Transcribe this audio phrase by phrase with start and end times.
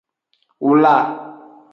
[0.65, 0.95] Wla.